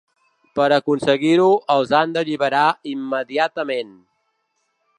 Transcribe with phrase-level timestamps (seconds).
[0.59, 2.63] Per aconseguir-ho els han d’alliberar
[2.93, 3.93] immediatament.